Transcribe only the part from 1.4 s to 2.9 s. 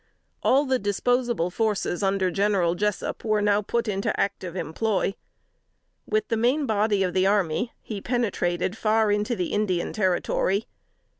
forces under General